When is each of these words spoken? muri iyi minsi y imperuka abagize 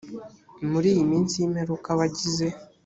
muri 0.71 0.87
iyi 0.93 1.03
minsi 1.11 1.33
y 1.37 1.45
imperuka 1.47 1.87
abagize 1.95 2.47